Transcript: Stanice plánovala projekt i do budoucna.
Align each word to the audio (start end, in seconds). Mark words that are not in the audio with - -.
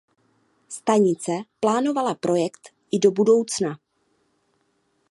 Stanice 0.69 1.31
plánovala 1.59 2.13
projekt 2.15 2.69
i 2.91 2.99
do 2.99 3.11
budoucna. 3.11 3.79